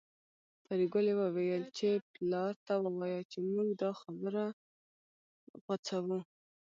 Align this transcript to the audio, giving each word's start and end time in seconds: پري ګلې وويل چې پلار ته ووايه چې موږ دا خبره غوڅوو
پري 0.65 0.85
ګلې 0.93 1.13
وويل 1.21 1.63
چې 1.77 1.89
پلار 2.13 2.53
ته 2.65 2.73
ووايه 2.83 3.21
چې 3.31 3.39
موږ 3.51 3.67
دا 3.81 3.91
خبره 4.01 4.45
غوڅوو 5.63 6.19